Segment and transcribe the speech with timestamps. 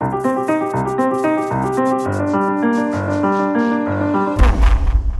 [0.00, 0.47] you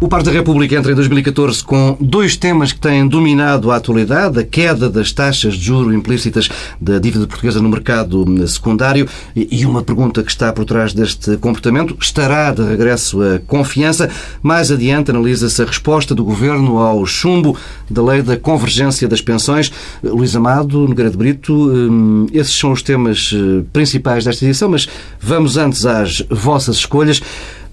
[0.00, 4.38] O Par da República entra em 2014 com dois temas que têm dominado a atualidade:
[4.38, 6.48] a queda das taxas de juro implícitas
[6.80, 11.96] da dívida portuguesa no mercado secundário e uma pergunta que está por trás deste comportamento:
[12.00, 14.08] estará de regresso a confiança?
[14.40, 17.56] Mais adiante analisa-se a resposta do governo ao chumbo
[17.90, 19.72] da lei da convergência das pensões.
[20.00, 24.88] Luís Amado, Nogueira de Brito, hum, esses são os temas eh, principais desta edição, mas
[25.20, 27.20] vamos antes às vossas escolhas.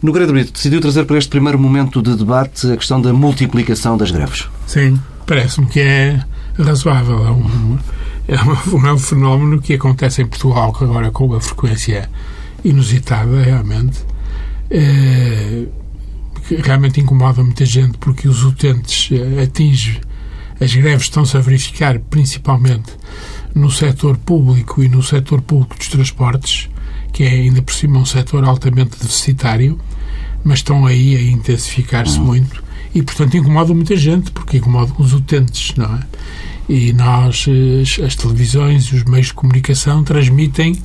[0.05, 3.97] No Grande Brito, decidiu trazer para este primeiro momento de debate a questão da multiplicação
[3.97, 4.47] das greves.
[4.67, 6.23] Sim, parece-me que é
[6.59, 7.25] razoável.
[7.25, 7.79] É um,
[8.27, 8.35] é,
[8.93, 12.07] um, fenómeno que acontece em Portugal agora com uma frequência
[12.63, 13.97] inusitada, realmente.
[14.69, 15.63] É,
[16.63, 19.99] realmente incomoda muita gente porque os utentes é, atingem
[20.61, 22.93] as greves estão-se a verificar principalmente
[23.55, 26.69] no setor público e no setor público dos transportes
[27.15, 29.79] que é ainda por cima um setor altamente deficitário,
[30.45, 32.25] mas estão aí a intensificar-se uhum.
[32.25, 35.99] muito e, portanto, incomodam muita gente, porque incomodam os utentes, não é?
[36.69, 37.45] E nós,
[37.81, 40.77] as, as televisões e os meios de comunicação transmitem,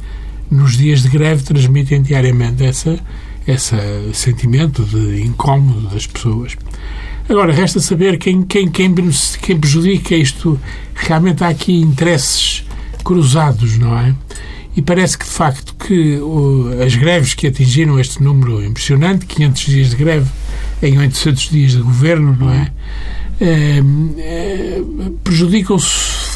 [0.50, 2.98] nos dias de greve, transmitem diariamente essa,
[3.46, 3.76] esse
[4.12, 6.56] sentimento de incómodo das pessoas.
[7.28, 8.92] Agora, resta saber quem, quem, quem,
[9.40, 10.58] quem prejudica isto.
[10.94, 12.64] Realmente há aqui interesses
[13.04, 14.14] cruzados, não é?
[14.76, 19.62] E parece que, de facto, que uh, as greves que atingiram este número impressionante, 500
[19.66, 20.30] dias de greve
[20.82, 22.72] em 800 dias de governo, não é?
[23.40, 23.82] é,
[24.18, 24.82] é
[25.24, 25.88] prejudicam-se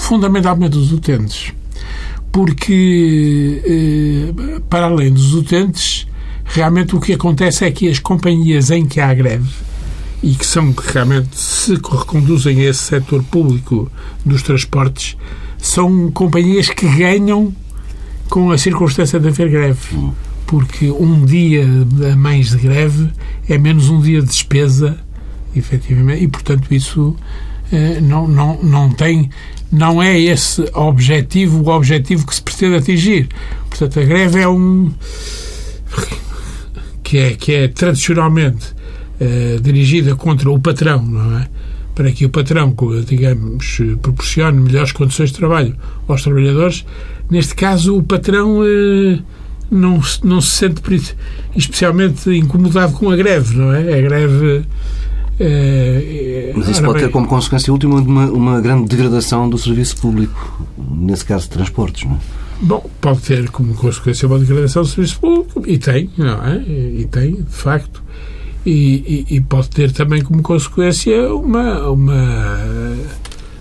[0.02, 1.52] fundamentalmente os utentes.
[2.32, 6.06] Porque, é, para além dos utentes,
[6.44, 9.48] realmente o que acontece é que as companhias em que há greve
[10.22, 13.90] e que são realmente se reconduzem a esse setor público
[14.24, 15.16] dos transportes
[15.58, 17.54] são companhias que ganham
[18.34, 19.96] com a circunstância de haver greve.
[20.44, 21.64] Porque um dia
[22.12, 23.08] a mais de greve
[23.48, 24.98] é menos um dia de despesa,
[25.54, 27.14] efetivamente, e portanto isso
[27.70, 29.30] eh, não, não, não tem.
[29.70, 33.28] Não é esse objetivo o objetivo que se pretende atingir.
[33.70, 34.92] Portanto, a greve é um.
[37.04, 38.74] que é, que é tradicionalmente
[39.20, 41.48] eh, dirigida contra o patrão, não é?
[41.94, 42.74] Para que o patrão,
[43.06, 45.76] digamos, proporcione melhores condições de trabalho
[46.08, 46.84] aos trabalhadores,
[47.30, 49.20] neste caso o patrão eh,
[49.70, 50.82] não, não se sente
[51.56, 53.98] especialmente incomodado com a greve, não é?
[53.98, 54.64] A greve.
[55.38, 60.66] Eh, Mas isso pode ter como consequência última uma, uma grande degradação do serviço público,
[60.90, 62.18] nesse caso de transportes, não é?
[62.60, 66.56] Bom, pode ter como consequência uma degradação do serviço público, e tem, não é?
[66.66, 68.03] E tem, de facto
[68.64, 72.96] e, e, e, pode ter também como consequência uma, uma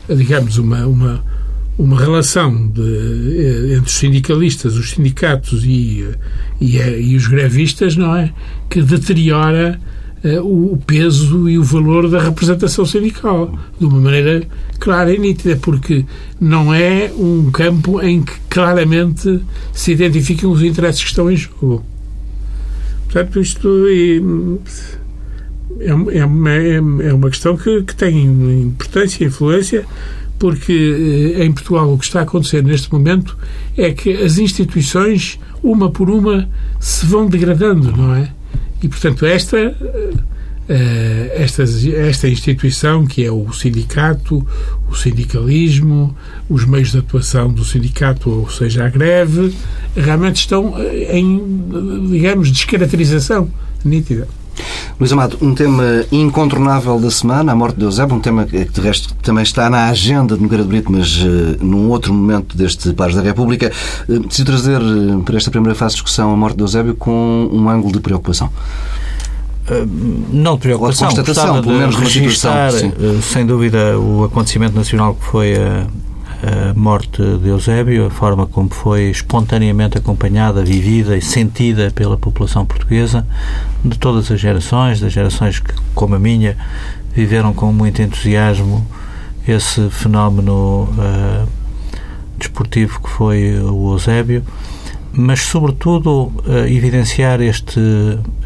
[0.08, 1.24] digamos, uma, uma,
[1.78, 6.08] uma relação de, eh, entre os sindicalistas, os sindicatos e,
[6.60, 8.32] e, eh, e os grevistas, não é?
[8.70, 9.80] Que deteriora
[10.42, 14.48] o peso e o valor da representação sindical de uma maneira
[14.80, 16.06] clara e nítida, porque
[16.40, 19.42] não é um campo em que claramente
[19.74, 21.84] se identificam os interesses que estão em jogo.
[23.14, 23.86] Portanto, isto
[25.80, 25.94] é, é,
[26.26, 29.86] uma, é, é uma questão que, que tem importância e influência,
[30.40, 33.38] porque eh, em Portugal o que está a acontecer neste momento
[33.78, 38.32] é que as instituições, uma por uma, se vão degradando, não é?
[38.82, 39.78] E, portanto, esta,
[41.36, 44.46] esta, esta instituição, que é o sindicato,
[44.90, 46.16] o sindicalismo,
[46.50, 49.54] os meios de atuação do sindicato, ou seja, a greve,
[49.96, 50.76] realmente estão
[51.10, 53.50] em, digamos, descaracterização
[53.84, 54.28] nítida.
[55.00, 58.82] Luís Amado, um tema incontornável da semana, a morte de Eusébio, um tema que de
[58.82, 62.94] resto também está na agenda de Nogueira de Brito, mas uh, num outro momento deste
[62.94, 63.72] Pares da República.
[64.08, 67.50] Uh, preciso trazer uh, para esta primeira fase de discussão a morte de Eusébio com
[67.52, 68.52] um ângulo de preocupação.
[69.70, 69.88] Uh,
[70.32, 72.72] não de preocupação, constatação, pelo menos registrar,
[73.22, 75.88] sem dúvida, o acontecimento nacional que foi a,
[76.70, 82.66] a morte de Eusébio, a forma como foi espontaneamente acompanhada, vivida e sentida pela população
[82.66, 83.26] portuguesa,
[83.86, 86.58] de todas as gerações, das gerações que, como a minha,
[87.16, 88.86] viveram com muito entusiasmo
[89.48, 91.48] esse fenómeno uh,
[92.38, 94.44] desportivo que foi o Eusébio
[95.16, 97.80] mas sobretudo uh, evidenciar este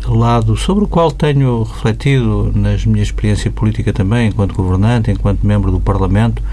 [0.05, 5.71] lado sobre o qual tenho refletido na minha experiência política também, enquanto governante, enquanto membro
[5.71, 6.43] do Parlamento.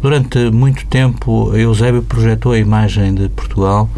[0.00, 3.88] Durante muito tempo, Eusébio projetou a imagem de Portugal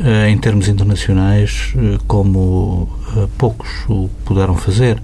[0.00, 2.88] uh, em termos internacionais uh, como
[3.36, 5.02] poucos o puderam fazer.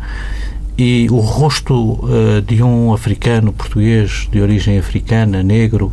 [0.78, 2.00] E o rosto
[2.46, 5.92] de um africano português de origem africana, negro,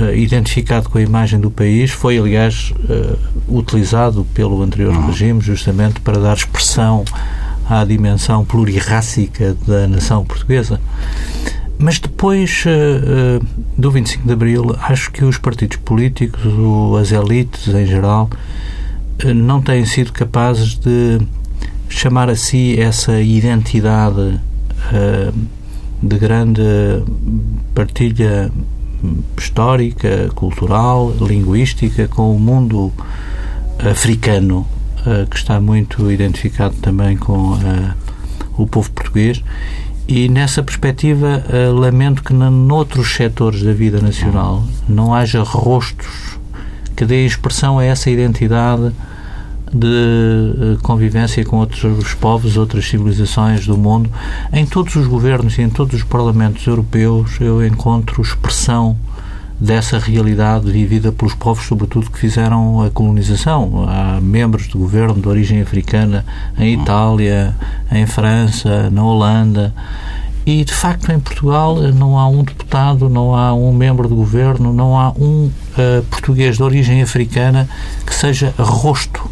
[0.00, 5.06] uh, identificado com a imagem do país, foi, aliás, uh, utilizado pelo anterior uhum.
[5.06, 7.04] regime justamente para dar expressão
[7.68, 10.80] à dimensão plurirrácica da nação portuguesa.
[11.78, 13.44] Mas depois uh,
[13.76, 16.42] do 25 de Abril, acho que os partidos políticos,
[17.00, 18.30] as elites em geral,
[19.34, 21.20] não têm sido capazes de
[21.88, 24.38] chamar a si essa identidade
[26.02, 26.62] de grande
[27.74, 28.50] partilha
[29.36, 32.92] histórica, cultural, linguística com o mundo
[33.78, 34.66] africano,
[35.06, 37.94] eh, que está muito identificado também com eh,
[38.56, 39.42] o povo português.
[40.08, 46.38] E nessa perspectiva, eh, lamento que noutros setores da vida nacional não haja rostos
[46.94, 48.92] que deem expressão a essa identidade
[49.72, 54.10] de convivência com outros povos, outras civilizações do mundo.
[54.52, 58.96] Em todos os governos e em todos os parlamentos europeus eu encontro expressão
[59.58, 63.86] dessa realidade vivida pelos povos, sobretudo que fizeram a colonização.
[63.88, 66.24] Há membros de governo de origem africana
[66.58, 67.54] em Itália,
[67.90, 69.74] em França, na Holanda.
[70.44, 74.72] E, de facto, em Portugal não há um deputado, não há um membro de governo,
[74.72, 77.68] não há um uh, português de origem africana
[78.04, 79.28] que seja rosto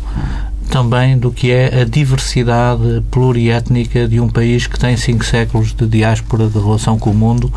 [0.71, 5.87] também do que é a diversidade pluriétnica de um país que tem cinco séculos de
[5.87, 7.53] diáspora de relação com o mundo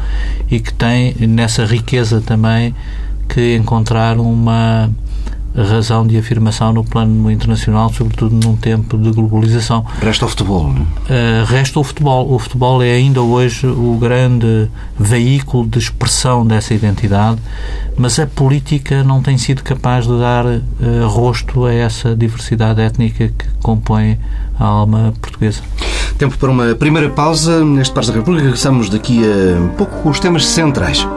[0.52, 2.76] e que tem nessa riqueza também
[3.28, 4.90] que encontrar uma
[5.64, 9.86] razão de afirmação no plano internacional, sobretudo num tempo de globalização.
[10.02, 11.42] Resta o futebol, não é?
[11.42, 12.32] Uh, resta o futebol.
[12.32, 17.40] O futebol é ainda hoje o grande veículo de expressão dessa identidade,
[17.98, 23.30] mas a política não tem sido capaz de dar uh, rosto a essa diversidade étnica
[23.30, 24.20] que compõe
[24.60, 25.62] a alma portuguesa.
[26.18, 27.64] Tempo para uma primeira pausa.
[27.64, 31.08] Neste Pares da República, regressamos daqui a pouco com os temas centrais.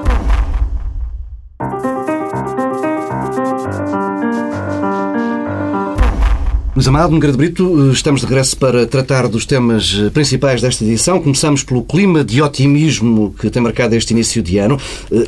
[6.81, 11.21] Luís Amado, Nogueira de Brito, estamos de regresso para tratar dos temas principais desta edição.
[11.21, 14.81] Começamos pelo clima de otimismo que tem marcado este início de ano.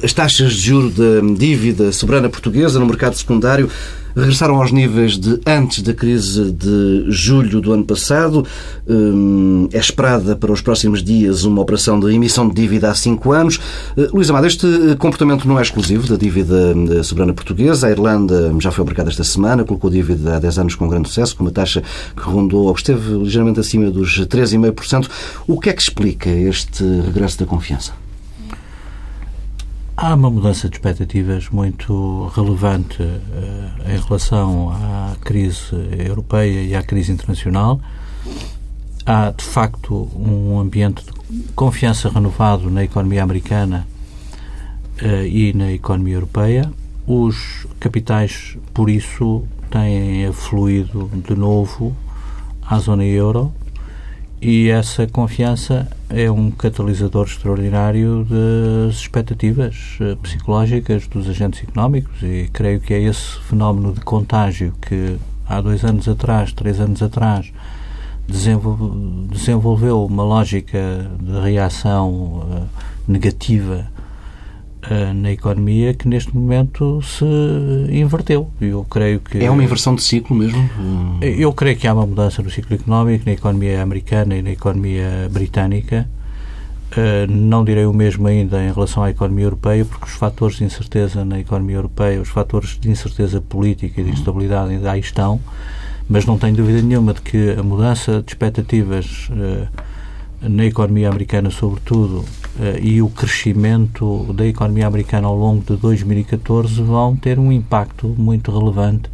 [0.03, 3.69] As taxas de juro da dívida soberana portuguesa no mercado secundário
[4.17, 8.47] regressaram aos níveis de antes da crise de julho do ano passado.
[8.89, 13.33] Hum, é esperada para os próximos dias uma operação de emissão de dívida há cinco
[13.33, 13.59] anos.
[13.97, 14.67] Eh, Luís Amado, este
[14.99, 17.87] comportamento não é exclusivo da dívida eh, soberana portuguesa.
[17.87, 21.37] A Irlanda já foi obrigada esta semana, colocou dívida há 10 anos com grande sucesso,
[21.37, 21.83] com uma taxa
[22.17, 25.09] que rondou ou esteve ligeiramente acima dos 3,5%.
[25.47, 28.02] O que é que explica este regresso da confiança?
[29.95, 35.75] Há uma mudança de expectativas muito relevante uh, em relação à crise
[36.09, 37.79] europeia e à crise internacional.
[39.05, 43.87] Há, de facto, um ambiente de confiança renovado na economia americana
[45.03, 46.73] uh, e na economia europeia.
[47.07, 51.95] Os capitais, por isso, têm fluído de novo
[52.67, 53.53] à zona euro
[54.45, 62.21] e essa confiança é um catalisador extraordinário das expectativas eh, psicológicas dos agentes económicos.
[62.25, 65.17] E creio que é esse fenómeno de contágio que
[65.47, 67.53] há dois anos atrás, três anos atrás,
[68.27, 72.63] desenvolveu uma lógica de reação eh,
[73.07, 73.92] negativa
[75.15, 77.25] na economia que neste momento se
[77.91, 78.51] inverteu.
[78.61, 80.69] Eu creio que é uma inversão de ciclo mesmo.
[81.21, 85.29] Eu creio que há uma mudança no ciclo económico na economia americana e na economia
[85.31, 86.09] britânica.
[86.93, 90.65] Uh, não direi o mesmo ainda em relação à economia europeia, porque os fatores de
[90.65, 95.41] incerteza na economia europeia, os fatores de incerteza política e de instabilidade ainda aí estão,
[96.07, 99.31] mas não tenho dúvida nenhuma de que a mudança de expectativas
[100.43, 102.25] na economia americana, sobretudo,
[102.61, 108.09] eh, e o crescimento da economia americana ao longo de 2014 vão ter um impacto
[108.19, 109.11] muito relevante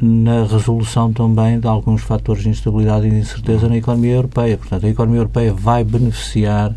[0.00, 4.58] na resolução também de alguns fatores de instabilidade e de incerteza na economia europeia.
[4.58, 6.74] Portanto, a economia europeia vai beneficiar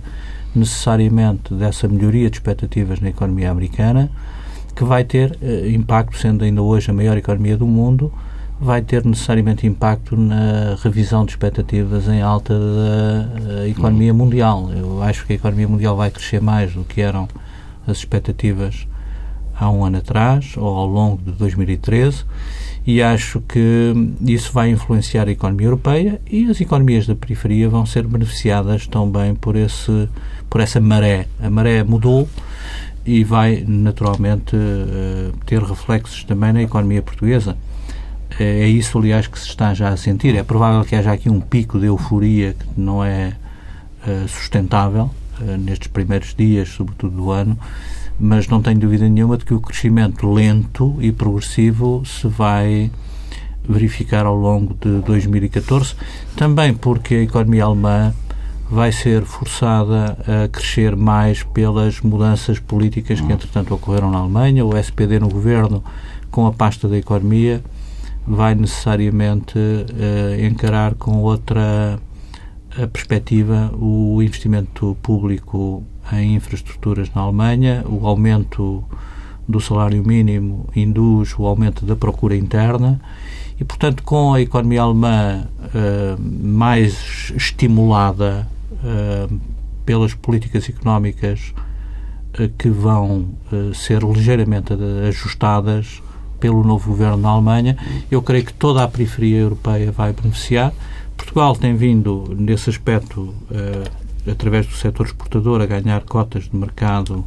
[0.55, 4.09] necessariamente dessa melhoria de expectativas na economia americana,
[4.75, 8.11] que vai ter eh, impacto, sendo ainda hoje a maior economia do mundo,
[8.59, 14.71] vai ter necessariamente impacto na revisão de expectativas em alta da economia mundial.
[14.71, 17.27] Eu acho que a economia mundial vai crescer mais do que eram
[17.85, 18.87] as expectativas
[19.59, 22.25] há um ano atrás ou ao longo de 2013
[22.85, 27.85] e acho que isso vai influenciar a economia europeia e as economias da periferia vão
[27.85, 30.09] ser beneficiadas também por esse
[30.49, 31.27] por essa maré.
[31.41, 32.27] A maré mudou
[33.05, 37.57] e vai naturalmente eh, ter reflexos também na economia portuguesa
[38.39, 40.35] é, é isso, aliás, que se está já a sentir.
[40.35, 43.33] É provável que haja aqui um pico de euforia que não é
[44.07, 47.57] uh, sustentável uh, nestes primeiros dias, sobretudo do ano,
[48.19, 52.91] mas não tenho dúvida nenhuma de que o crescimento lento e progressivo se vai
[53.67, 55.95] verificar ao longo de 2014,
[56.35, 58.13] também porque a economia alemã
[58.69, 64.65] vai ser forçada a crescer mais pelas mudanças políticas que, entretanto, ocorreram na Alemanha.
[64.65, 65.83] O SPD no governo,
[66.29, 67.61] com a pasta da economia,
[68.27, 71.97] vai necessariamente uh, encarar com outra
[72.77, 78.83] uh, perspectiva o investimento público em infraestruturas na Alemanha, o aumento
[79.47, 82.99] do salário mínimo induz o aumento da procura interna
[83.59, 89.39] e, portanto, com a economia alemã uh, mais estimulada uh,
[89.85, 91.53] pelas políticas económicas
[92.39, 93.29] uh, que vão
[93.73, 94.73] ser ligeiramente
[95.07, 96.03] ajustadas
[96.39, 97.77] pelo novo governo na Alemanha,
[98.09, 100.73] eu creio que toda a periferia europeia vai beneficiar.
[101.15, 103.33] Portugal tem vindo, nesse aspecto,
[104.29, 107.25] através do setor exportador, a ganhar cotas de mercado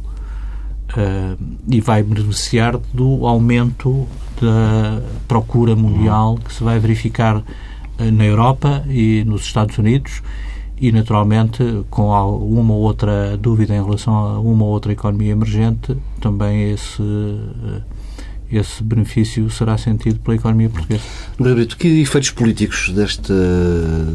[0.91, 4.05] Uh, e vai beneficiar do aumento
[4.41, 7.43] da procura mundial que se vai verificar uh,
[8.11, 10.21] na Europa e nos Estados Unidos
[10.77, 15.95] e, naturalmente, com uma ou outra dúvida em relação a uma ou outra economia emergente,
[16.19, 17.81] também esse uh,
[18.51, 21.03] esse benefício será sentido pela economia portuguesa.
[21.39, 23.33] Brito, que efeitos políticos deste,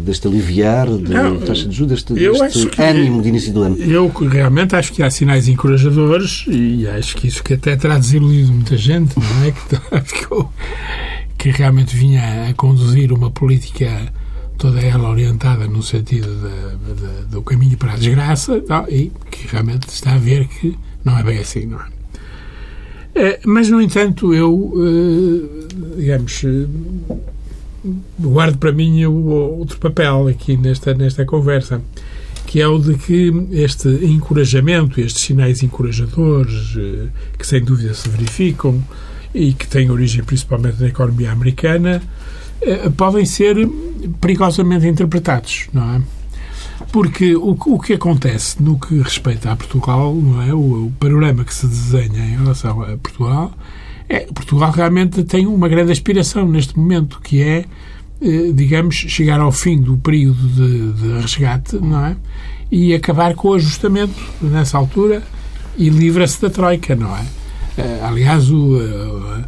[0.04, 3.76] deste aliviar da taxa de juros, deste, deste ânimo de início do ano?
[3.76, 8.52] Eu realmente acho que há sinais encorajadores e acho que isso que até terá desiludido
[8.52, 9.54] muita gente, não é?
[11.36, 14.12] Que, que realmente vinha a conduzir uma política
[14.58, 19.88] toda ela orientada no sentido de, de, do caminho para a desgraça e que realmente
[19.88, 21.95] está a ver que não é bem assim, não é?
[23.16, 26.66] É, mas, no entanto, eu, eh, digamos, eh,
[28.20, 31.80] guardo para mim outro papel aqui nesta, nesta conversa,
[32.46, 37.08] que é o de que este encorajamento, estes sinais encorajadores, eh,
[37.38, 38.84] que sem dúvida se verificam
[39.34, 42.02] e que têm origem principalmente na economia americana,
[42.96, 43.56] podem ser
[44.20, 46.02] perigosamente interpretados, não é?
[46.92, 50.54] Porque o, o que acontece no que respeita a Portugal, não é?
[50.54, 53.52] O, o panorama que se desenha em relação a Portugal
[54.08, 57.64] é Portugal realmente tem uma grande aspiração neste momento, que é,
[58.20, 62.16] eh, digamos, chegar ao fim do período de, de resgate, não é?
[62.70, 65.22] E acabar com o ajustamento nessa altura
[65.76, 67.24] e livra-se da Troika, não é?
[67.78, 69.44] Eh, aliás, o, eh,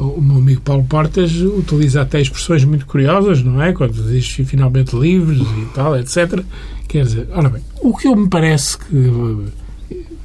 [0.00, 3.72] o meu amigo Paulo Portas utiliza até expressões muito curiosas, não é?
[3.72, 6.42] Quando diz finalmente livres e tal, etc.
[6.88, 9.44] Quer dizer, ora bem, o que eu me parece que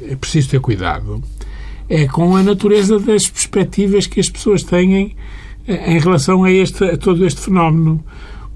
[0.02, 1.22] é preciso ter cuidado
[1.90, 5.16] é com a natureza das perspectivas que as pessoas têm
[5.68, 8.04] eh, em relação a, este, a todo este fenómeno.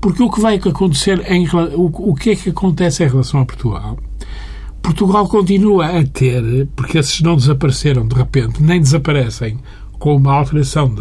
[0.02, 3.46] Porque o que vai acontecer, em, o, o que é que acontece em relação a
[3.46, 3.98] Portugal?
[4.82, 9.60] Portugal continua a ter, porque esses não desapareceram de repente, nem desaparecem
[10.00, 10.94] com uma alteração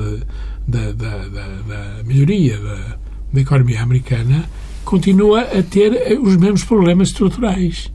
[0.67, 2.59] da, melhoria
[3.33, 4.45] da, economia americana,
[4.85, 7.91] continua a ter os mesmos problemas estruturais.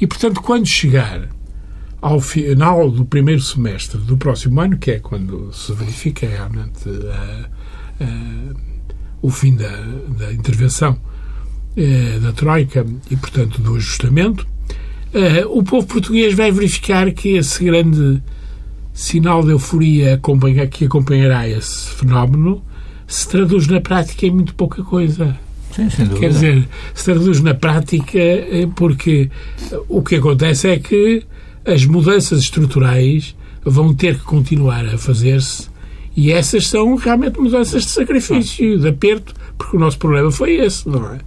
[0.00, 1.28] E, portanto, quando chegar
[2.00, 8.04] ao final do primeiro semestre do próximo ano, que é quando se verifica realmente a,
[8.04, 8.54] a,
[9.22, 9.68] o fim da,
[10.18, 10.98] da intervenção
[11.76, 14.46] eh, da Troika e, portanto, do ajustamento,
[15.12, 18.22] eh, o povo português vai verificar que esse grande
[18.96, 20.18] sinal de euforia
[20.70, 22.64] que acompanhará esse fenómeno
[23.06, 25.36] se traduz na prática em muito pouca coisa.
[25.70, 26.20] Sim, sem dúvida.
[26.20, 29.30] Quer dizer, se traduz na prática eh, porque
[29.86, 31.22] o que acontece é que
[31.66, 35.68] as mudanças estruturais vão ter que continuar a fazer-se
[36.16, 40.88] e essas são realmente mudanças de sacrifício, de aperto, porque o nosso problema foi esse,
[40.88, 41.18] não é?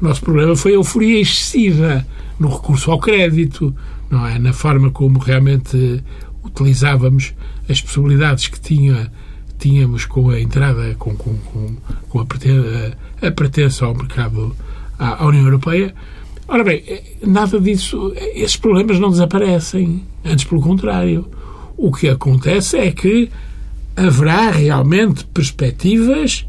[0.00, 2.06] O nosso problema foi a euforia excessiva
[2.38, 3.74] no recurso ao crédito,
[4.08, 4.38] não é?
[4.38, 6.00] Na forma como realmente
[6.48, 7.34] utilizávamos
[7.68, 9.10] as possibilidades que tinha,
[9.58, 11.76] tínhamos com a entrada, com, com, com,
[12.08, 14.54] com a, pertença, a pertença ao mercado,
[14.98, 15.94] à, à União Europeia.
[16.46, 16.82] Ora bem,
[17.22, 20.02] nada disso, esses problemas não desaparecem.
[20.24, 21.28] Antes, pelo contrário.
[21.76, 23.30] O que acontece é que
[23.94, 26.46] haverá realmente perspectivas,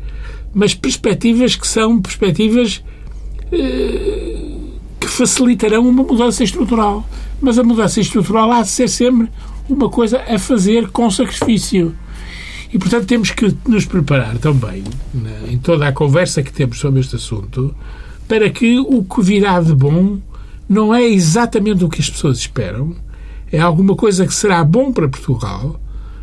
[0.54, 2.84] mas perspectivas que são perspectivas
[3.52, 4.40] eh,
[5.00, 7.08] que facilitarão uma mudança estrutural.
[7.42, 9.30] Mas a mudança estrutural há de ser sempre
[9.70, 11.96] uma coisa a fazer com sacrifício.
[12.72, 14.84] E, portanto, temos que nos preparar também,
[15.14, 17.74] né, em toda a conversa que temos sobre este assunto,
[18.28, 20.20] para que o que virá de bom
[20.68, 22.96] não é exatamente o que as pessoas esperam,
[23.52, 25.80] é alguma coisa que será bom para Portugal,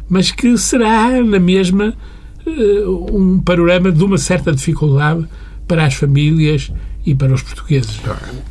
[0.09, 1.95] mas que será, na mesma,
[2.47, 5.27] eh, um panorama de uma certa dificuldade
[5.67, 6.73] para as famílias
[7.07, 8.01] e para os portugueses.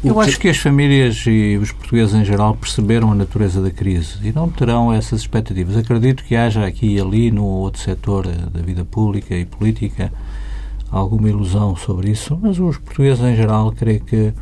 [0.01, 4.17] Eu acho que as famílias e os portugueses em geral perceberam a natureza da crise
[4.23, 5.75] e não terão essas expectativas.
[5.75, 10.09] Acredito que haja aqui e ali, no outro setor da vida pública e política,
[10.89, 14.33] alguma ilusão sobre isso, mas os portugueses em geral creio que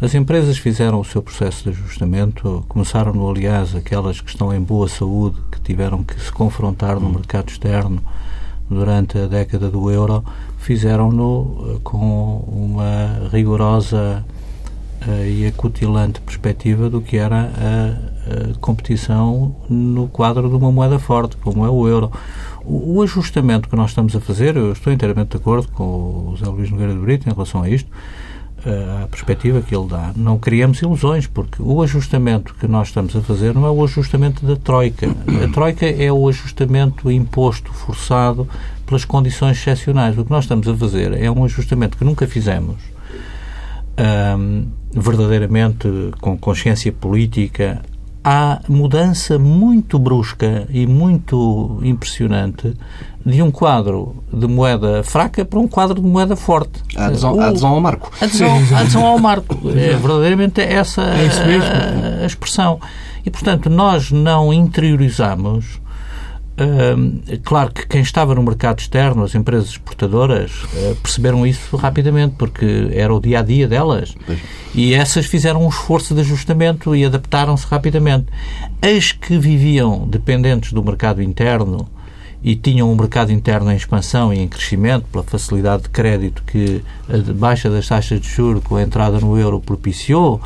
[0.00, 4.60] as empresas fizeram o seu processo de ajustamento, começaram, no, aliás, aquelas que estão em
[4.60, 8.00] boa saúde, que tiveram que se confrontar no mercado externo
[8.70, 10.24] durante a década do euro,
[10.68, 14.22] fizeram-no eh, com uma rigorosa
[15.00, 18.18] uh, e acutilante perspectiva do que era a,
[18.60, 22.12] competição no quadro de uma moeda forte, como é o euro.
[22.66, 26.50] O, ajustamento que nós estamos a fazer, eu estou inteiramente de acordo com o José
[26.50, 27.90] Luís Nogueira de Brito em relação a isto,
[29.02, 30.12] a perspectiva que ele dá.
[30.14, 34.44] Não criamos ilusões, porque o ajustamento que nós estamos a fazer não é o ajustamento
[34.44, 35.08] da Troika.
[35.42, 38.46] A Troika é o ajustamento imposto, forçado
[38.88, 40.16] pelas condições excepcionais.
[40.16, 42.76] O que nós estamos a fazer é um ajustamento que nunca fizemos,
[44.92, 45.88] verdadeiramente
[46.20, 47.82] com consciência política.
[48.24, 52.74] Há mudança muito brusca e muito impressionante
[53.24, 56.82] de um quadro de moeda fraca para um quadro de moeda forte.
[56.96, 58.10] A adesão, ao marco.
[58.20, 59.56] A adesão, adesão ao marco.
[59.68, 62.80] É verdadeiramente essa é a, a, expressão.
[63.24, 65.80] E, portanto, nós não interiorizamos
[67.44, 72.90] claro que quem estava no mercado externo, as empresas exportadoras, uh, perceberam isso rapidamente, porque
[72.92, 74.14] era o dia a dia delas.
[74.74, 78.26] E essas fizeram um esforço de ajustamento e adaptaram-se rapidamente.
[78.82, 81.88] As que viviam dependentes do mercado interno
[82.42, 86.82] e tinham um mercado interno em expansão e em crescimento pela facilidade de crédito que
[87.08, 90.40] a baixa das taxas de juros com a entrada no euro propiciou,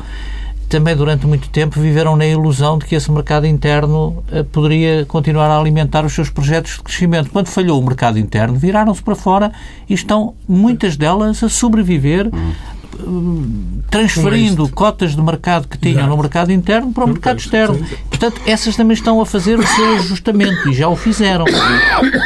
[0.73, 5.45] também durante muito tempo viveram na ilusão de que esse mercado interno eh, poderia continuar
[5.45, 7.29] a alimentar os seus projetos de crescimento.
[7.29, 9.51] Quando falhou o mercado interno, viraram-se para fora
[9.87, 12.27] e estão muitas delas a sobreviver
[13.89, 17.79] transferindo cotas de mercado que tinham no mercado interno para o mercado externo.
[18.09, 21.45] Portanto, essas também estão a fazer o seu ajustamento e já o fizeram.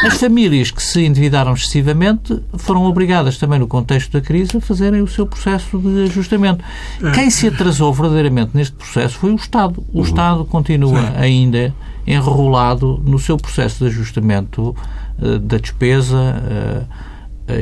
[0.05, 5.01] As famílias que se endividaram excessivamente foram obrigadas também no contexto da crise a fazerem
[5.01, 6.63] o seu processo de ajustamento.
[7.13, 9.83] Quem se atrasou verdadeiramente neste processo foi o Estado.
[9.93, 11.73] O Estado continua ainda
[12.05, 14.75] enrolado no seu processo de ajustamento
[15.19, 17.06] uh, da despesa uh,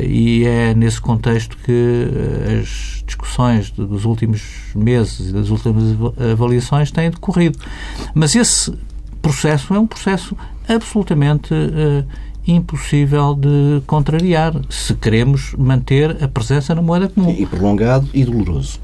[0.02, 4.42] e é nesse contexto que eh, as discussões dos últimos
[4.74, 5.84] meses e das últimas
[6.32, 7.58] avaliações têm decorrido.
[8.14, 8.74] Mas esse
[9.22, 10.36] processo é um processo
[10.68, 12.04] absolutamente uh,
[12.46, 17.34] impossível de contrariar se queremos manter a presença na moeda comum.
[17.36, 18.80] E prolongado e doloroso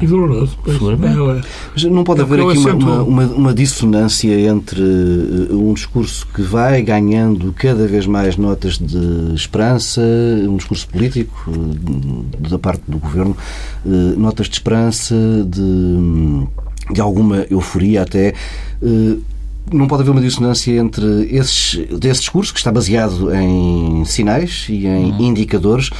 [0.00, 0.56] e doloroso.
[0.66, 0.72] É,
[1.72, 6.42] Mas não pode é haver aqui uma, uma, uma, dissonância entre eh, um discurso que
[6.42, 10.00] vai ganhando cada vez mais notas de esperança,
[10.48, 13.36] um discurso político eh, da parte do governo,
[13.84, 15.14] eh, notas de esperança,
[15.46, 16.46] de,
[16.92, 18.34] de alguma euforia até
[19.70, 24.86] não pode haver uma dissonância entre esses, esse discurso, que está baseado em sinais e
[24.86, 25.20] em uhum.
[25.20, 25.90] indicadores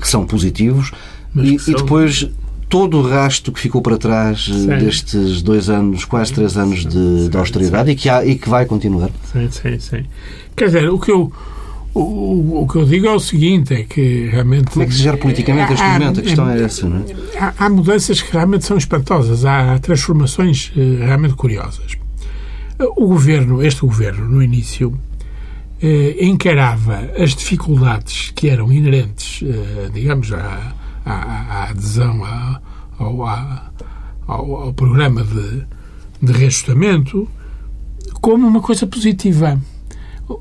[0.00, 0.92] que são positivos,
[1.34, 2.30] e, e, depois
[2.68, 4.66] todo o rasto que ficou para trás eh, sim.
[4.66, 7.90] destes dois anos, quase três anos de, de austeridade.
[7.90, 9.10] E, que há, e que vai continuar.
[9.32, 10.04] Sim, sim, sim.
[10.54, 11.32] Quer dizer, o que eu.
[11.94, 14.70] O, o que eu digo é o seguinte, é que realmente...
[14.70, 16.20] Como é que se gera politicamente este momento?
[16.20, 17.04] A questão é essa, não é?
[17.36, 21.96] Há, há mudanças que realmente são espantosas, há transformações eh, realmente curiosas.
[22.78, 24.96] O governo, este governo, no início,
[25.82, 29.42] eh, encarava as dificuldades que eram inerentes,
[29.92, 30.74] digamos, à,
[31.08, 32.22] à, à adesão
[32.98, 33.22] ao,
[34.26, 35.64] ao, ao, programa de,
[36.20, 37.28] de reajustamento
[38.20, 39.60] como uma coisa positiva.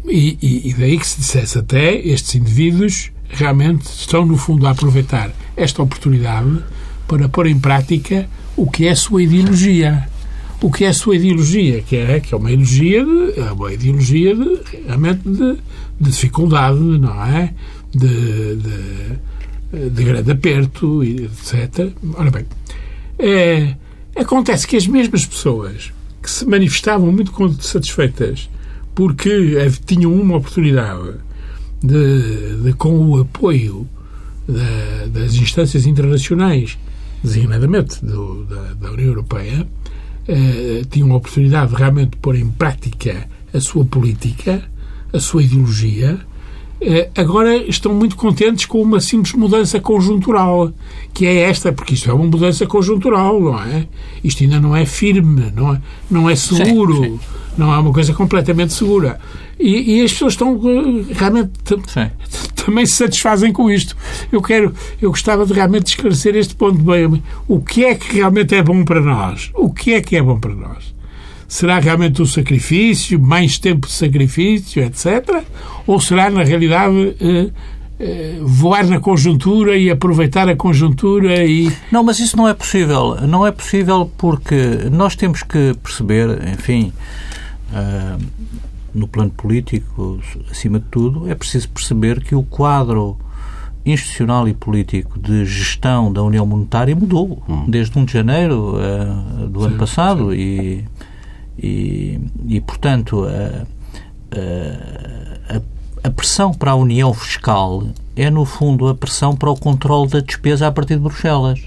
[0.05, 4.71] E, e, e, daí que se dissesse até estes indivíduos realmente estão, no fundo, a
[4.71, 6.61] aproveitar esta oportunidade
[7.07, 10.09] para pôr em prática o que é a sua ideologia.
[10.61, 13.71] O que é a sua ideologia, que é, que é uma ideologia de, é uma
[13.71, 15.53] ideologia de, realmente de,
[16.01, 17.53] de dificuldade, não é?
[17.93, 19.19] De, de,
[19.71, 21.91] de grande aperto, etc.
[22.15, 22.45] Ora bem,
[23.19, 23.75] é,
[24.15, 28.49] acontece que as mesmas pessoas que se manifestavam muito satisfeitas
[28.95, 31.13] porque tinham uma oportunidade
[31.83, 33.87] de, de com o apoio
[34.47, 36.77] da, das instâncias internacionais,
[37.23, 39.67] designadamente do, da, da, União Europeia,
[40.27, 44.63] eh, tinham a oportunidade de realmente pôr em prática a sua política,
[45.13, 46.36] a sua ideologia, eh,
[47.15, 50.71] agora estão muito contentes com uma simples mudança conjuntural,
[51.13, 53.87] que é esta, porque isto é uma mudança conjuntural, não é?
[54.23, 57.19] Isto ainda não é firme, não é, não é seguro, sim, sim.
[57.57, 59.19] não é uma coisa completamente segura.
[59.59, 61.51] E, e as pessoas estão eh, realmente
[62.55, 63.95] também se satisfazem com isto.
[64.31, 67.23] Eu quero, eu gostava de realmente esclarecer este ponto bem.
[67.47, 69.49] O que é que realmente é bom para nós?
[69.55, 70.96] O que é que é bom para nós?
[71.47, 75.43] Será realmente o sacrifício, mais tempo de sacrifício, etc?
[75.85, 77.49] Ou será, na realidade, eh,
[77.99, 81.71] eh, voar na conjuntura e aproveitar a conjuntura e...
[81.91, 83.15] Não, mas isso não é possível.
[83.27, 84.55] Não é possível porque
[84.91, 86.91] nós temos que perceber, enfim,
[87.71, 88.21] uh,
[88.93, 90.19] no plano político,
[90.51, 93.17] acima de tudo, é preciso perceber que o quadro
[93.85, 97.65] institucional e político de gestão da União Monetária mudou hum.
[97.67, 100.37] desde 1 de janeiro uh, do sim, ano passado sim.
[100.37, 100.85] e
[101.57, 103.65] e, e portanto, a,
[105.53, 107.83] a, a, pressão para a união fiscal
[108.15, 111.61] é, no fundo, a pressão para o controle da despesa a partir de Bruxelas.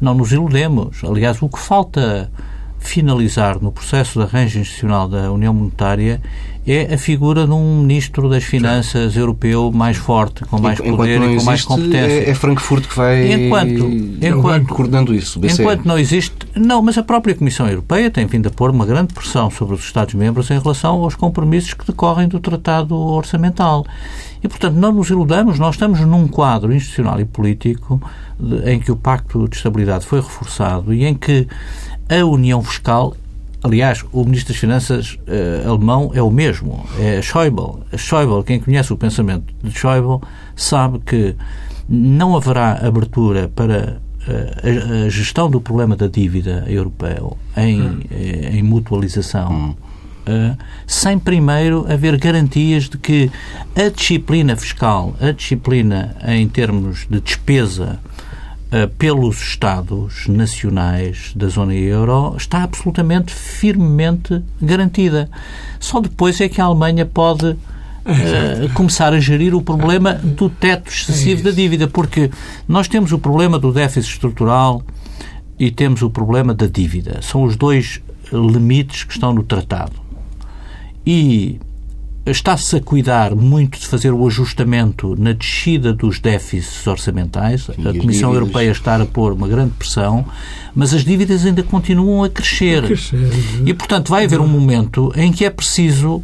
[0.00, 1.02] Não nos iludemos.
[1.04, 2.30] Aliás, o que falta
[2.78, 6.20] finalizar no processo de arranjo institucional da União Monetária
[6.66, 11.20] é a figura de um ministro das Finanças europeu mais forte, com mais enquanto poder
[11.22, 12.12] e com mais competência.
[12.12, 13.84] É, é Frankfurt que vai enquanto,
[14.24, 15.40] enquanto, coordenando isso.
[15.42, 16.34] Enquanto não existe.
[16.54, 19.82] Não, mas a própria Comissão Europeia tem vindo a pôr uma grande pressão sobre os
[19.82, 23.84] Estados-membros em relação aos compromissos que decorrem do Tratado Orçamental.
[24.42, 28.00] E, portanto, não nos iludamos, nós estamos num quadro institucional e político
[28.64, 31.46] em que o Pacto de Estabilidade foi reforçado e em que
[32.08, 33.14] a União Fiscal
[33.62, 37.84] Aliás, o Ministro das Finanças uh, alemão é o mesmo, é Schäuble.
[37.96, 40.20] Schäuble, quem conhece o pensamento de Schäuble,
[40.56, 41.36] sabe que
[41.88, 48.00] não haverá abertura para uh, a, a, gestão do problema da dívida europeu em, hum.
[48.10, 49.52] Eh, em mutualização.
[49.52, 49.74] Hum.
[50.22, 53.30] Uh, sem primeiro haver garantias de que
[53.74, 57.98] a disciplina fiscal, a disciplina em termos de despesa
[58.98, 65.28] pelos Estados nacionais da zona euro está absolutamente firmemente garantida.
[65.78, 70.90] Só depois é que a Alemanha pode uh, começar a gerir o problema do teto
[70.90, 72.30] excessivo é da dívida, porque
[72.66, 74.82] nós temos o problema do déficit estrutural
[75.58, 77.20] e temos o problema da dívida.
[77.22, 78.00] São os dois
[78.32, 80.00] limites que estão no tratado.
[81.06, 81.60] E
[82.24, 87.64] está-se a cuidar muito de fazer o ajustamento na descida dos déficits orçamentais.
[87.64, 88.34] Sim, a Comissão dívidas...
[88.34, 90.24] Europeia está a pôr uma grande pressão,
[90.74, 92.84] mas as dívidas ainda continuam a crescer.
[92.84, 93.30] A crescer.
[93.66, 96.22] E, portanto, vai haver um momento em que é preciso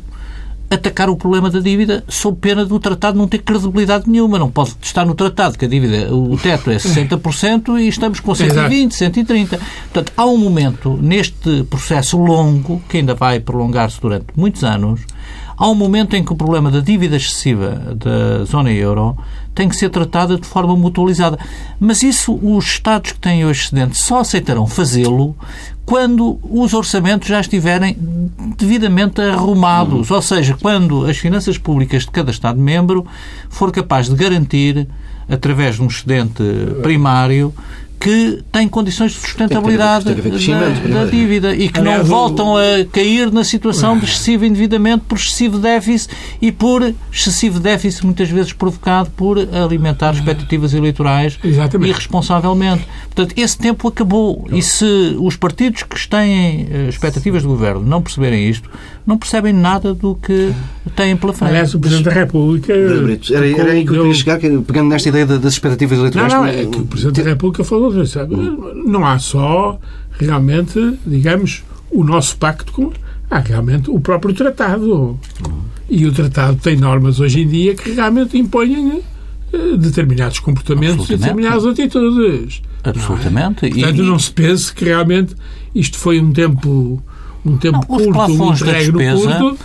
[0.71, 4.39] atacar o problema da dívida sob pena do tratado não ter credibilidade nenhuma.
[4.39, 8.35] Não pode estar no tratado que a dívida, o teto é 60% e estamos com
[8.35, 9.59] 120, 130.
[9.59, 15.01] Portanto, há um momento neste processo longo, que ainda vai prolongar-se durante muitos anos,
[15.59, 19.19] Há um momento em que o problema da dívida excessiva da zona euro
[19.55, 21.37] tem que ser tratada de forma mutualizada.
[21.81, 25.35] Mas isso os Estados que têm o excedente só aceitarão fazê-lo
[25.85, 27.97] quando os orçamentos já estiverem
[28.57, 33.05] devidamente arrumados, ou seja, quando as finanças públicas de cada Estado-membro
[33.49, 34.87] for capaz de garantir,
[35.29, 36.43] através de um excedente
[36.83, 37.53] primário,
[38.01, 43.43] que têm condições de sustentabilidade da, da, dívida e que não voltam a cair na
[43.43, 49.37] situação de excessivo endividamento por excessivo déficit e por excessivo déficit muitas vezes provocado por
[49.39, 51.91] alimentar expectativas eleitorais Exatamente.
[51.91, 52.87] irresponsavelmente.
[53.15, 58.01] Portanto, esse tempo acabou e se os partidos que têm eh, expectativas de governo não
[58.01, 58.71] perceberem isto,
[59.05, 60.53] não percebem nada do que
[60.95, 61.49] têm pela frente.
[61.51, 62.73] Aliás, o Presidente da República...
[62.73, 66.33] Era, era aí que eu queria chegar, pegando nesta ideia das expectativas eleitorais...
[66.33, 68.35] Não, não, é que o Presidente da República falou sabe?
[68.87, 69.79] Não há só,
[70.13, 72.93] realmente, digamos, o nosso pacto com.
[73.31, 75.19] Há realmente o próprio tratado.
[75.89, 79.03] E o tratado tem normas hoje em dia que realmente impõem
[79.53, 82.63] eh, determinados comportamentos e determinadas atitudes.
[82.83, 83.63] Absolutamente.
[83.63, 83.73] Não é?
[83.73, 84.07] Portanto, e...
[84.07, 85.35] não se pense que realmente
[85.75, 87.03] isto foi um tempo
[87.45, 89.59] um tempo não, curto, um interregno curto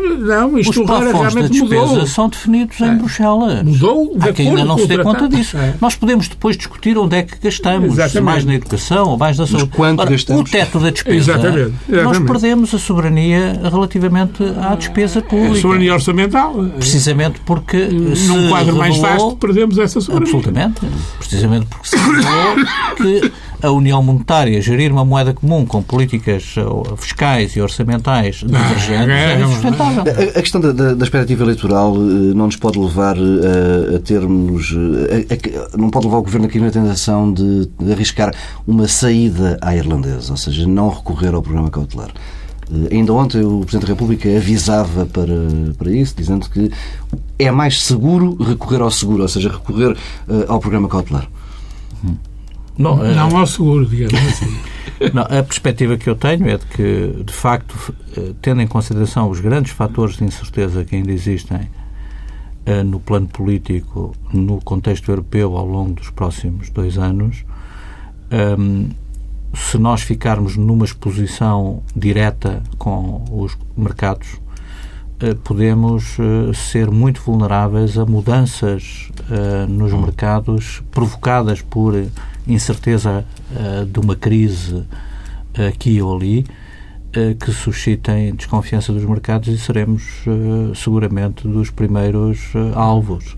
[0.00, 2.06] não, isto Os plafons da despesa mudou.
[2.06, 2.94] são definidos em é.
[2.94, 3.62] Bruxelas.
[3.62, 5.56] Mudou Há quem ainda não se dê conta disso.
[5.56, 5.74] É.
[5.80, 9.46] Nós podemos depois discutir onde é que gastamos, se mais na educação ou mais na
[9.46, 9.66] saúde.
[9.68, 10.42] Mas quanto Ora, gastamos?
[10.42, 11.74] O teto da despesa, Exatamente.
[11.88, 12.04] Exatamente.
[12.04, 15.58] nós perdemos a soberania relativamente à despesa pública.
[15.58, 16.54] A soberania orçamental.
[16.76, 20.32] Precisamente porque Num quadro revelou, mais vasto perdemos essa soberania.
[20.32, 20.80] Absolutamente.
[21.18, 22.56] Precisamente porque se revelou
[22.96, 29.08] que a União Monetária gerir uma moeda comum com políticas uh, fiscais e orçamentais divergentes
[29.08, 30.02] é, é sustentável.
[30.02, 33.98] A, questão da, da, da, expectativa eleitoral uh, não nos pode levar a, uh, a
[34.00, 34.74] termos.
[34.74, 38.34] A, não pode levar o Governo aqui na tentação de, de arriscar
[38.66, 42.10] uma saída à irlandesa, ou seja, não recorrer ao programa cautelar.
[42.70, 45.34] Eh, ainda ontem o Presidente da República avisava para,
[45.76, 46.70] para isso, dizendo que
[47.38, 51.28] é mais seguro recorrer ao seguro, ou seja, recorrer uh, ao programa cautelar.
[52.76, 54.56] Não, não ao seguro, digamos assim.
[55.12, 57.74] Não, a perspectiva que eu tenho é de que, de facto,
[58.40, 61.68] tendo em consideração os grandes fatores de incerteza que ainda existem
[62.86, 67.44] no plano político, no contexto europeu ao longo dos próximos dois anos,
[68.58, 68.90] um,
[69.54, 74.40] se nós ficarmos numa exposição direta com os mercados,
[75.44, 76.16] podemos
[76.54, 79.10] ser muito vulneráveis a mudanças
[79.68, 81.94] nos mercados provocadas por
[82.46, 83.24] incerteza
[83.90, 84.84] de uma crise
[85.68, 86.46] aqui ou ali
[87.38, 90.02] que suscitem desconfiança dos mercados e seremos
[90.74, 92.38] seguramente dos primeiros
[92.74, 93.36] alvos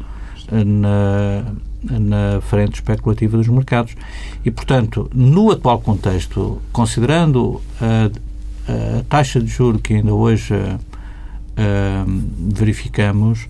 [0.50, 1.44] na
[1.84, 3.94] na frente especulativa dos mercados.
[4.44, 8.10] E, portanto, no atual contexto, considerando a,
[8.98, 12.22] a taxa de juro que ainda hoje uh,
[12.54, 13.48] verificamos,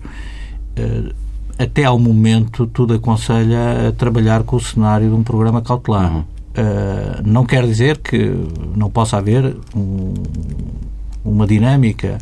[0.77, 1.13] uh,
[1.57, 6.13] até ao momento tudo aconselha a trabalhar com o cenário de um programa cautelar.
[6.13, 6.19] Uhum.
[6.19, 8.31] Uh, não quer dizer que
[8.75, 10.13] não possa haver um,
[11.23, 12.17] uma dinâmica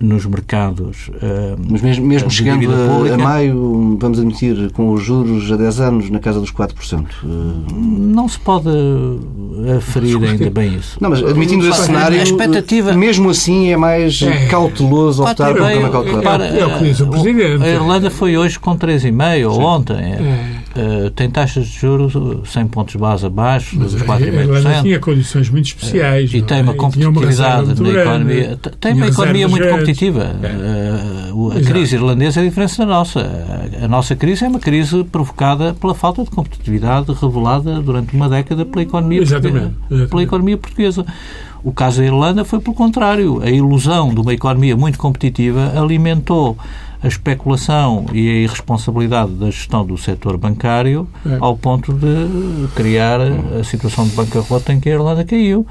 [0.00, 1.08] nos mercados.
[1.08, 5.80] Uh, Mas mesmo, mesmo chegando a, a, maio, vamos admitir, com os juros a 10
[5.80, 7.06] anos na casa dos 4%.
[7.22, 7.64] Uh...
[7.74, 8.68] Não se pode
[9.76, 10.98] aferir ainda bem isso.
[11.00, 12.92] Não, mas admitindo esse cenário, a expectativa...
[12.92, 14.46] mesmo assim é mais é.
[14.46, 16.40] cauteloso optar por uma cautelar.
[16.40, 17.62] É, é, o que diz o Presidente.
[17.62, 19.96] A Irlanda foi hoje com 3,5 ou ontem.
[19.96, 20.53] É.
[20.76, 22.14] Uh, tem taxas de juros
[22.50, 24.22] 100 pontos base abaixo dos 4,5%.
[24.22, 26.32] A Irlanda tinha condições muito especiais.
[26.32, 28.58] Uh, e tem uma competitividade na economia.
[28.80, 30.36] Tem uma economia muito competitiva competitiva.
[30.42, 31.32] É.
[31.32, 33.20] Uh, a crise irlandesa é diferente da nossa.
[33.82, 38.64] A nossa crise é uma crise provocada pela falta de competitividade revelada durante uma década
[38.64, 39.74] pela economia, Exatamente.
[39.74, 41.06] Portuguesa, pela economia portuguesa.
[41.62, 43.40] O caso da Irlanda foi pelo contrário.
[43.42, 46.58] A ilusão de uma economia muito competitiva alimentou
[47.04, 51.36] a especulação e a irresponsabilidade da gestão do setor bancário é.
[51.38, 55.66] ao ponto de criar a situação de bancarrota em que a Irlanda caiu.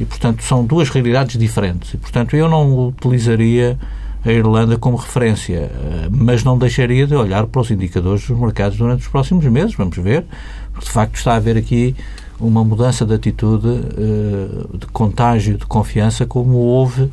[0.00, 1.92] E, portanto, são duas realidades diferentes.
[1.92, 3.78] E, portanto, eu não utilizaria
[4.24, 8.78] a Irlanda como referência, eh, mas não deixaria de olhar para os indicadores dos mercados
[8.78, 9.74] durante os próximos meses.
[9.74, 10.24] Vamos ver.
[10.72, 11.94] Porque, de facto, está a haver aqui
[12.38, 17.10] uma mudança de atitude, eh, de contágio de confiança, como houve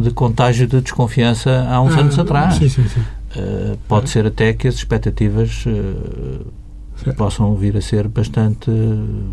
[0.00, 2.54] de contágio de desconfiança há uns ah, anos atrás.
[2.54, 3.00] Sim, sim, sim.
[3.00, 4.08] Uh, pode é.
[4.08, 8.70] ser até que as expectativas uh, possam vir a ser bastante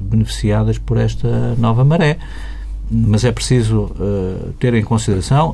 [0.10, 2.18] beneficiadas por esta nova maré.
[2.90, 5.54] Mas é preciso uh, ter em consideração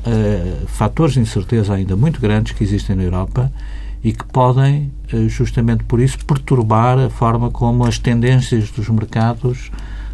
[0.68, 3.50] fatores de incerteza ainda muito grandes que existem na Europa
[4.04, 4.92] e que podem,
[5.26, 9.70] justamente por isso, perturbar a forma como as tendências dos mercados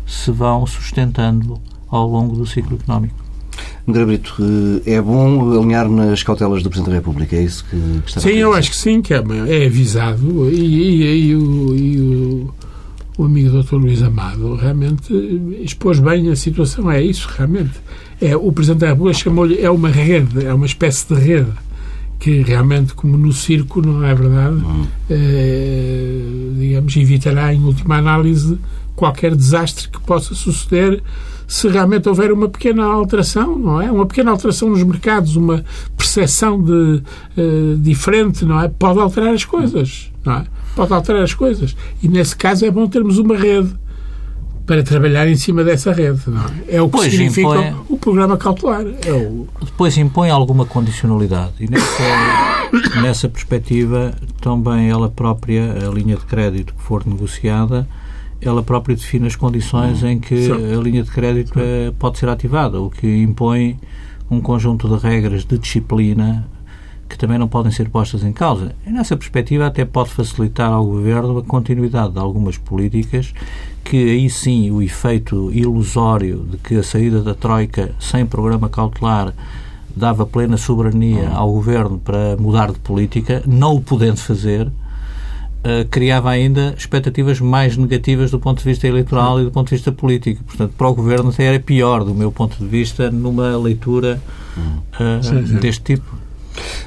[0.06, 3.19] se vão sustentando ao longo do ciclo económico.
[3.88, 4.34] André Brito,
[4.86, 8.30] eh, é bom alinhar nas cautelas do Presidente da República, é isso que está Sim,
[8.30, 12.54] eu acho que sim, que é, é avisado e, e, e, o, e o,
[13.18, 13.76] o, amigo Dr.
[13.76, 15.12] Luís Amado realmente
[15.62, 17.72] expôs bem a situação, é isso, realmente.
[18.20, 21.52] É, o Presidente da República chamou-lhe, é uma rede, é uma espécie de rede
[22.20, 24.86] que realmente, como no circo, não é verdade, uhum.
[25.08, 26.20] é,
[26.58, 28.58] digamos, evitará em última análise
[28.94, 31.02] qualquer desastre que possa suceder
[31.50, 33.90] se realmente houver uma pequena alteração, não é?
[33.90, 35.64] Uma pequena alteração nos mercados, uma
[35.96, 38.68] percepção de, uh, diferente, não é?
[38.68, 40.44] Pode alterar as coisas, não é?
[40.76, 41.74] Pode alterar as coisas.
[42.00, 43.68] E nesse caso é bom termos uma rede
[44.64, 46.20] para trabalhar em cima dessa rede.
[46.28, 46.76] Não é?
[46.76, 48.84] é o que depois significa impõe, o programa cautelar.
[49.04, 49.48] É o...
[49.60, 51.54] Depois impõe alguma condicionalidade.
[51.58, 57.88] E nessa, nessa perspectiva, também ela própria, a linha de crédito que for negociada,
[58.40, 60.78] ela própria define as condições em que certo.
[60.78, 63.78] a linha de crédito é, pode ser ativada, o que impõe
[64.30, 66.46] um conjunto de regras de disciplina
[67.08, 68.72] que também não podem ser postas em causa.
[68.86, 73.34] E nessa perspectiva até pode facilitar ao Governo a continuidade de algumas políticas
[73.82, 79.34] que aí sim o efeito ilusório de que a saída da Troika sem programa cautelar
[79.96, 84.70] dava plena soberania ao Governo para mudar de política, não o podendo fazer,
[85.60, 89.74] Uh, criava ainda expectativas mais negativas do ponto de vista eleitoral e do ponto de
[89.74, 90.42] vista político.
[90.44, 94.22] Portanto, para o Governo até era pior, do meu ponto de vista, numa leitura
[94.56, 95.56] uh, sim, sim.
[95.56, 96.20] deste tipo.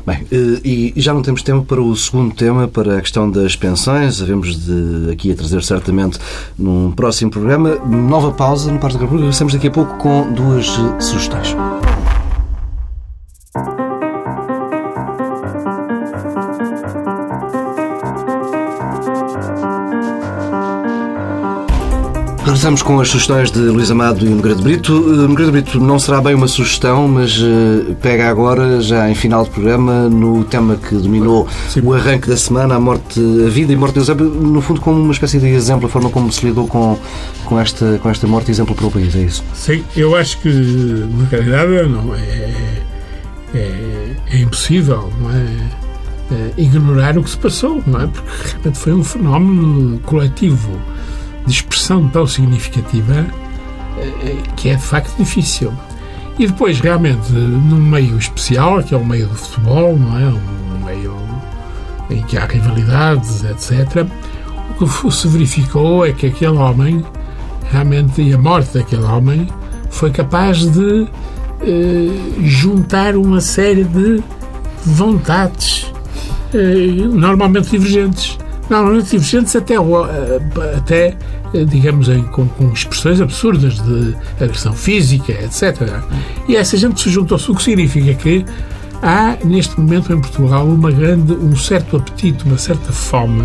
[0.05, 3.55] Bem, eh, e já não temos tempo para o segundo tema, para a questão das
[3.55, 4.21] pensões.
[4.21, 6.19] Havemos de aqui a trazer certamente
[6.57, 7.75] num próximo programa.
[7.85, 9.25] Nova pausa no Parque da República.
[9.25, 10.67] Regressamos daqui a pouco com duas
[10.99, 11.55] sugestões.
[22.63, 24.93] Regressamos com as sugestões de Luís Amado e Nogueira de Brito.
[24.93, 29.15] Uh, Nogueira de Brito não será bem uma sugestão, mas uh, pega agora, já em
[29.15, 31.81] final de programa, no tema que dominou Sim.
[31.83, 34.97] o arranque da semana, a morte, a vida e morte de Eusébio, no fundo como
[34.97, 36.97] uma espécie de exemplo, a forma como se lidou com,
[37.43, 39.43] com, esta, com esta morte, exemplo para o país, é isso?
[39.53, 42.81] Sim, eu acho que, na realidade, não é,
[43.53, 45.43] é, é impossível, não é?
[46.31, 46.53] é?
[46.55, 48.07] ignorar o que se passou, não é?
[48.07, 50.79] Porque realmente foi um fenómeno coletivo
[51.45, 53.25] de expressão tão significativa
[53.97, 55.73] eh, que é de facto difícil.
[56.37, 60.25] E depois, realmente, num meio especial, que é o meio do futebol, não é?
[60.25, 61.15] Um meio
[62.09, 64.07] em que há rivalidades, etc.,
[64.79, 67.05] o que se verificou é que aquele homem,
[67.71, 69.47] realmente, e a morte daquele homem,
[69.91, 71.07] foi capaz de
[71.61, 72.09] eh,
[72.43, 74.23] juntar uma série de
[74.83, 75.91] vontades,
[76.53, 78.37] eh, normalmente divergentes
[78.69, 81.17] normalmente divergentes até, eh, até
[81.53, 86.01] eh, digamos, com, com, expressões absurdas de agressão física, etc.
[86.47, 88.45] E essa gente se juntou-se, o que significa que
[89.01, 93.43] há, neste momento em Portugal, uma grande, um certo apetite, uma certa fome,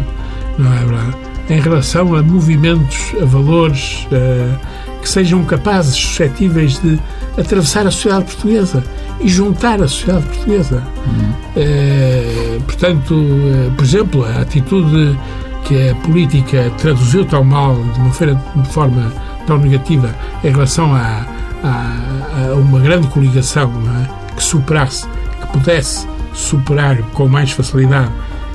[0.59, 1.17] não é verdade?
[1.51, 6.99] Em relação a movimentos, a valores uh, que sejam capazes, suscetíveis de
[7.39, 8.83] atravessar a sociedade portuguesa
[9.21, 10.83] e juntar a sociedade portuguesa.
[11.07, 11.33] Uhum.
[11.57, 15.19] É, portanto, é, por exemplo, a atitude
[15.65, 19.13] que a política traduziu tão mal, de uma, feira, de forma
[19.47, 21.27] tão negativa, em relação a,
[21.63, 23.71] a, a uma grande coligação
[24.03, 24.35] é?
[24.35, 25.07] que superasse,
[25.41, 28.11] que pudesse superar com mais facilidade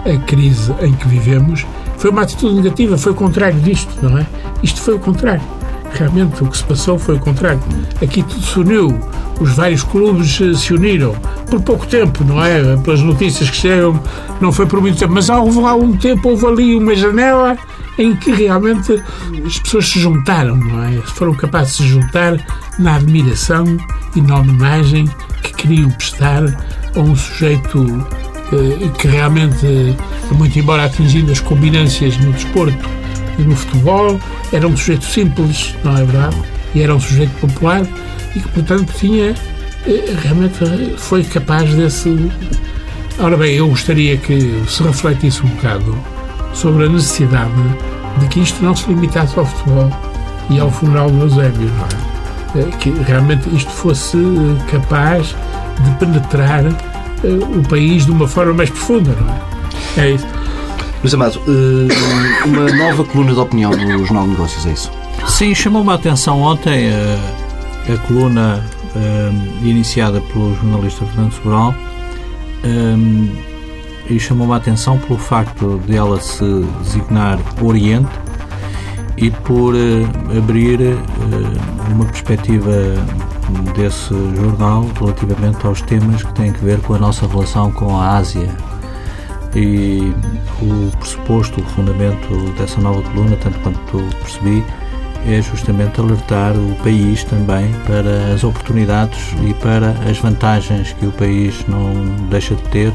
[0.06, 1.66] a crise em que vivemos,
[1.98, 4.26] foi uma atitude negativa, foi o contrário disto, não é?
[4.62, 5.42] Isto foi o contrário.
[5.94, 7.62] Realmente o que se passou foi o contrário.
[8.02, 9.00] Aqui tudo se uniu,
[9.40, 11.16] os vários clubes eh, se uniram
[11.50, 12.76] por pouco tempo, não é?
[12.78, 14.02] Pelas notícias que chegam,
[14.42, 17.58] não foi por muito tempo, mas houve lá um tempo, houve ali uma janela
[17.98, 19.02] em que realmente
[19.46, 20.94] as pessoas se juntaram, não é?
[21.06, 22.38] Foram capazes de se juntar
[22.80, 23.66] na admiração
[24.16, 25.08] e na homenagem
[25.44, 26.44] que queriam prestar
[26.96, 28.08] a um sujeito
[28.52, 29.96] eh, que realmente,
[30.32, 33.03] muito embora atingindo as combinâncias no desporto
[33.42, 34.20] no futebol,
[34.52, 36.36] era um sujeito simples, não é verdade?
[36.76, 37.86] E era um sujeito popular
[38.36, 39.36] e que, portanto, tinha
[39.86, 42.32] eh, realmente foi capaz desse.
[43.20, 45.98] Ora bem, eu gostaria que se refletisse um bocado
[46.54, 47.52] sobre a necessidade
[48.20, 49.90] de que isto não se limitasse ao futebol
[50.50, 52.64] e ao funeral do Eusébio, não é?
[52.66, 55.36] Eh, que realmente isto fosse eh, capaz
[55.84, 56.64] de penetrar
[57.24, 59.54] o país de uma forma mais profunda, não é?
[60.06, 60.28] É isso.
[61.04, 61.42] Luís Amado,
[62.46, 64.90] uma nova coluna de opinião no Jornal de Negócios, é isso?
[65.28, 66.90] Sim, chamou-me a atenção ontem
[67.94, 68.64] a coluna
[68.96, 71.76] um, iniciada pelo jornalista Fernando Sobral
[72.64, 73.30] um,
[74.10, 78.12] e chamou-me a atenção pelo facto de ela se designar Oriente
[79.18, 82.72] e por uh, abrir uh, uma perspectiva
[83.76, 88.16] desse jornal relativamente aos temas que têm a ver com a nossa relação com a
[88.16, 88.50] Ásia.
[89.56, 90.14] E
[90.62, 94.64] o pressuposto, o fundamento dessa nova coluna, tanto quanto percebi,
[95.26, 101.12] é justamente alertar o país também para as oportunidades e para as vantagens que o
[101.12, 101.94] país não
[102.30, 102.94] deixa de ter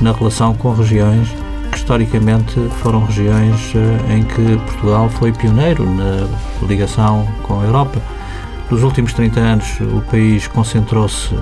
[0.00, 1.28] na relação com regiões
[1.70, 6.28] que historicamente foram regiões eh, em que Portugal foi pioneiro na
[6.66, 8.00] ligação com a Europa.
[8.70, 11.34] Nos últimos 30 anos o país concentrou-se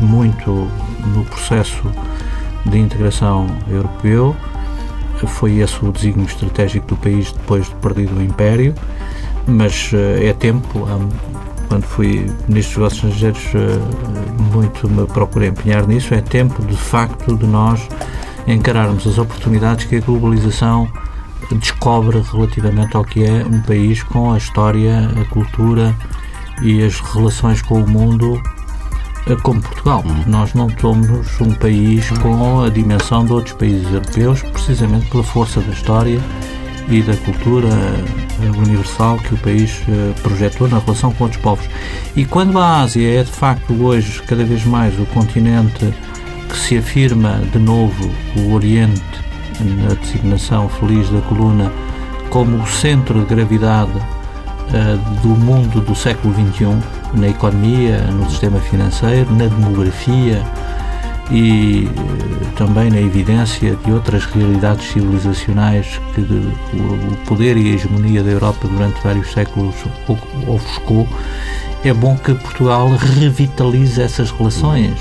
[0.00, 0.68] muito
[1.14, 1.82] no processo
[2.66, 4.36] de integração europeu,
[5.26, 8.74] foi esse o desígnio estratégico do país depois de perdido o Império
[9.48, 10.86] mas eh, é tempo,
[11.68, 16.76] quando fui Ministro dos Negócios Estrangeiros, eh, muito me procurei empenhar nisso, é tempo, de
[16.76, 17.88] facto, de nós
[18.46, 20.88] encararmos as oportunidades que a globalização
[21.52, 25.94] descobre relativamente ao que é um país com a história, a cultura
[26.62, 28.40] e as relações com o mundo
[29.36, 30.04] como Portugal.
[30.26, 35.60] Nós não somos um país com a dimensão de outros países europeus, precisamente pela força
[35.60, 36.20] da história
[36.88, 41.68] e da cultura eh, universal que o país eh, projetou na relação com outros povos.
[42.16, 45.92] E quando a Ásia é de facto hoje cada vez mais o continente
[46.48, 49.02] que se afirma de novo o Oriente,
[49.60, 51.70] na designação feliz da coluna,
[52.30, 53.92] como o centro de gravidade
[55.22, 60.44] do mundo do século XXI, na economia, no sistema financeiro, na demografia,
[61.30, 68.22] e eh, também na evidência de outras realidades civilizacionais que o poder e a hegemonia
[68.22, 69.74] da Europa durante vários séculos
[70.46, 71.06] ofuscou,
[71.84, 72.88] é bom que Portugal
[73.20, 74.98] revitalize essas relações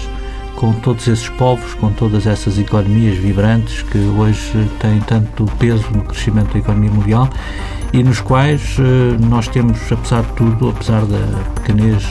[0.55, 6.03] com todos esses povos, com todas essas economias vibrantes que hoje têm tanto peso no
[6.03, 7.29] crescimento da economia mundial
[7.93, 8.77] e nos quais
[9.29, 11.19] nós temos, apesar de tudo, apesar da
[11.55, 12.03] pequenez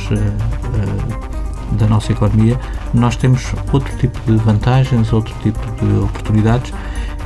[1.72, 2.58] da nossa economia,
[2.94, 6.72] nós temos outro tipo de vantagens, outro tipo de oportunidades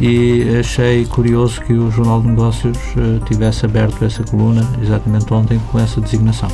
[0.01, 2.79] e achei curioso que o Jornal de Negócios
[3.27, 6.49] tivesse aberto essa coluna exatamente ontem com essa designação.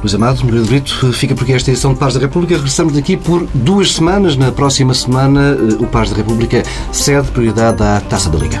[0.00, 2.54] Luís Amado, Miguel Brito, fica por aqui esta edição de Paz da República.
[2.56, 4.36] Regressamos daqui por duas semanas.
[4.36, 8.60] Na próxima semana, o Paz da República cede prioridade à Taça da Liga.